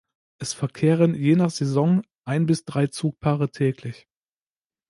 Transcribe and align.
Es 0.39 0.53
verkehren 0.53 1.13
je 1.13 1.35
nach 1.35 1.51
Saison 1.51 2.01
ein 2.25 2.47
bis 2.47 2.65
drei 2.65 2.87
Zugpaare 2.87 3.51
täglich. 3.51 4.07